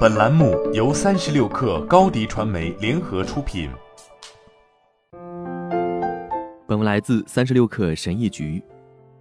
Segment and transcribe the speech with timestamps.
[0.00, 3.70] 本栏目由三十六氪高低传媒联合出品。
[6.66, 8.62] 本文来自三十六氪神译局。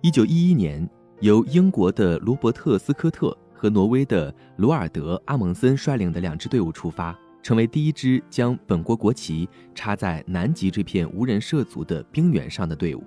[0.02, 0.88] 一九一一年，
[1.22, 13.04] 由英国的罗伯特·斯科特和挪威的罗尔德·阿蒙森率领的两支队伍出发，成为第一支将本国国旗插在南极这片无人涉足的冰原上的队伍。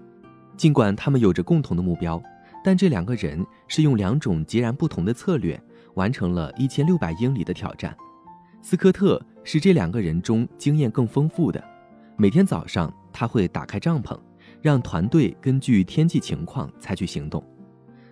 [0.57, 2.23] 尽管他们有着共同的目标，
[2.64, 5.61] 但这两个人是用两种截然不同的策略。
[5.95, 7.96] 完成了一千六百英里的挑战，
[8.61, 11.62] 斯科特是这两个人中经验更丰富的。
[12.16, 14.18] 每天早上，他会打开帐篷，
[14.60, 17.42] 让团队根据天气情况采取行动。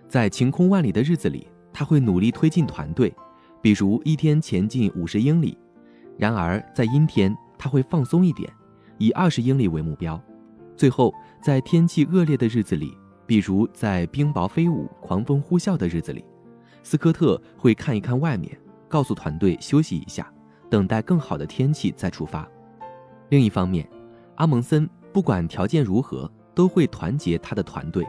[0.08, 3.14] 在晴空万里的日子里，他会努力推进团队，
[3.62, 5.56] 比如一天前进五十英里。
[6.18, 8.50] 然而，在阴天，他会放松一点，
[8.98, 10.20] 以二十英里为目标。
[10.76, 12.92] 最后，在天气恶劣的日子里，
[13.26, 16.24] 比如在冰雹飞舞、狂风呼啸的日子里。
[16.82, 18.58] 斯科特会看一看外面，
[18.88, 20.32] 告诉团队休息一下，
[20.68, 22.48] 等待更好的天气再出发。
[23.28, 23.88] 另一方面，
[24.36, 28.06] 阿蒙森不管条件如何，都会团结他的团队，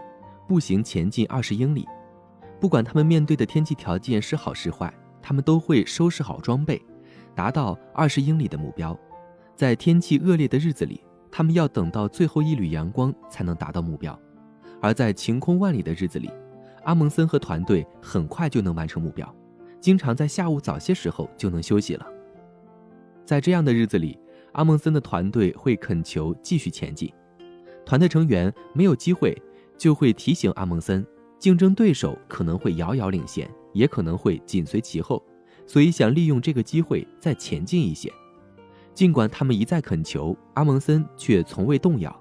[0.48, 1.88] 步行前进二十英里。
[2.60, 6.82] 不管他们面对的天气条件是好是坏，他们都会收拾好装备，
[7.36, 8.98] 达到二十英里的目标。
[9.56, 14.14] 在天气恶劣的日子里，他们要等到最后一缕阳光才能达到目标；
[14.82, 16.32] 而在晴空万里的日子里，
[16.84, 19.36] 阿蒙森和团队很快就能完成目标，
[19.80, 22.06] 经常在下午早些时候就能休息了。
[23.26, 24.18] 在这样的日子里，
[24.54, 27.12] 阿蒙森的团队会恳求继续前进。
[27.86, 29.36] 团队成员没有机会，
[29.78, 31.06] 就会提醒阿蒙森，
[31.40, 35.24] 竞争对手可能会遥遥领先，也可能会紧随其后，
[35.66, 38.12] 所以想利用这个机会再前进一些。
[38.94, 42.16] 尽管他们一再恳求，阿蒙森却从未动摇。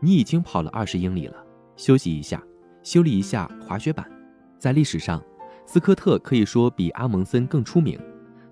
[0.00, 1.36] 你已经跑了二十英里了，
[1.76, 2.42] 休息一下。
[2.82, 4.06] 修理一下滑雪板，
[4.58, 5.22] 在历史上，
[5.66, 7.98] 斯科特可以说比阿蒙森更出名，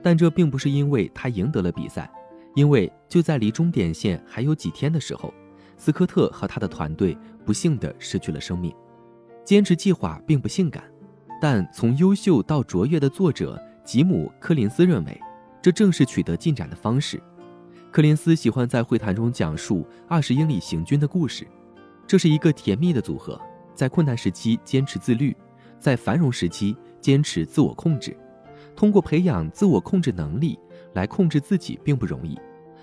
[0.02, 2.10] 但这并不是因为他赢得了比赛，
[2.54, 5.32] 因为就在离终点线还有几天的时候，
[5.76, 8.74] 斯科特和他的团队不幸地失去了生命。
[9.44, 10.84] 坚持计划并不性感，
[11.40, 15.20] 但从优秀到卓越的作者吉姆·柯林斯认为，
[15.62, 17.18] 这正是取得进展的方式。
[17.90, 21.46] 柯林斯喜欢在会谈中讲述二十英里行军的故事，
[22.06, 23.40] 这是一个甜蜜的组合。
[23.78, 25.36] 在困难时期坚持自律，
[25.78, 28.16] 在繁荣时期坚持自我控制。
[28.74, 30.58] 通过培养自我控制能力
[30.94, 32.36] 来控制自己并不容易。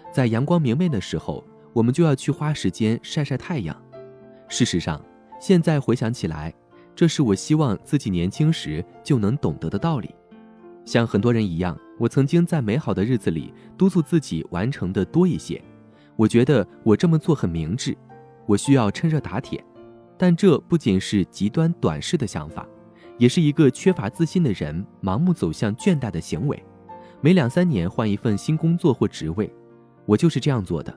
[0.10, 3.76] 在阳光明媚的时候，我们就要去花时间晒晒太阳。
[4.48, 5.04] 事实上，
[5.38, 6.54] 现在回想起来，
[6.96, 10.16] 这是我希望自己年轻时就能懂得的道理。
[10.86, 15.62] 像很多人一样，我曾经在美好的日子里督促自己完成的多一些。
[16.16, 17.98] 我觉得我这么做很明智，
[18.46, 19.62] 我需要趁热打铁。
[20.18, 22.68] 但这不仅是极端短视的想法，
[23.18, 26.64] 也是一个缺乏自信的人盲目走向倦怠的行为。
[27.22, 29.52] 每两三年换一份新工作或职位，
[30.06, 30.94] 我就是这样做的。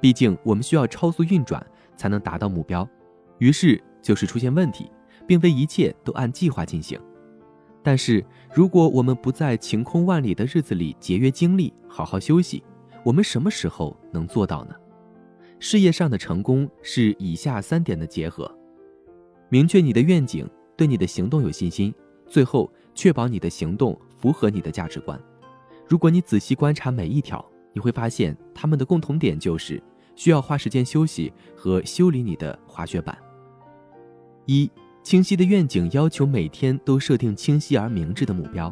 [0.00, 1.64] 毕竟我们需要超速运转
[1.96, 2.86] 才能达到目标，
[3.38, 4.90] 于是就是出现问题，
[5.26, 7.00] 并非一切都按计划进行。
[7.82, 12.62] 但是如果我们不在晴空万里的日子里节约精力，好好休息，
[13.04, 14.74] 我们什么时候能做到呢？
[15.58, 18.50] 事业上的成功是以下三点的结合：
[19.48, 21.94] 明确你的愿景，对你的行动有信心，
[22.26, 25.18] 最后确保你的行动符合你的价值观。
[25.88, 29.82] 如果你仔细观察每一条，你会发现他们的共同点就是
[30.14, 33.16] 需要花时间休息和修理你的滑雪板。
[34.44, 34.70] 一、
[35.02, 38.70] 清晰的愿景要求每天都设定清晰而明智的目标；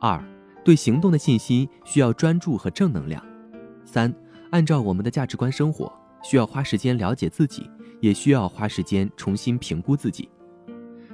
[0.00, 0.22] 二、
[0.64, 3.22] 对行动的信心需要专注和正能量；
[3.84, 4.12] 三、
[4.50, 5.92] 按照我们的价值观生活。
[6.22, 7.68] 需要花时间了解自己，
[8.00, 10.28] 也需要花时间重新评估自己。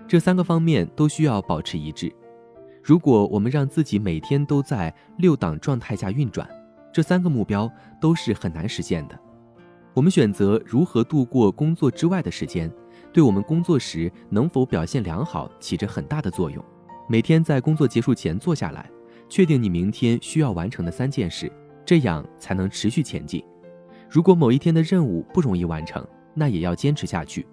[0.08, 2.12] 这三个方面都需要保持一致。
[2.82, 6.48] 如果我们让自己每天都在六档状态下运转，
[6.92, 7.70] 这三个目标
[8.00, 9.18] 都是很难实现的。
[9.94, 12.70] 我们选择如何度过工作之外的时间，
[13.12, 16.62] 对我们工作时能否表现良好起着很大的作用。
[17.08, 18.90] 每天在工作结束前坐下来，
[19.28, 21.50] 确定你明天需要完成的三件事，
[21.84, 23.42] 这样才能持续前进。
[24.12, 27.46] 如果某一天的任务不容易完成，那也要坚持下去。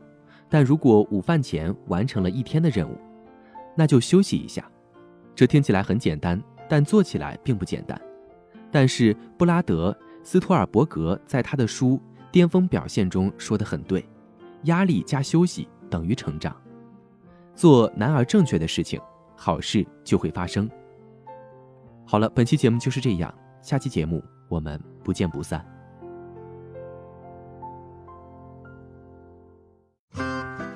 [0.49, 2.97] 但如果午饭前完成了一天的任务，
[3.77, 4.69] 那就休息一下。
[5.33, 7.99] 这听起来很简单，但做起来并不简单。
[8.69, 11.91] 但是布拉德·斯托尔伯格在他的书
[12.29, 14.05] 《巅峰表现》中说得很对：
[14.63, 16.53] 压力加休息等于成长。
[17.55, 18.99] 做难而正确的事情，
[19.33, 20.69] 好事就会发生。
[22.05, 25.65] 好了，本期节目就是这样，下期节目我们不见不散。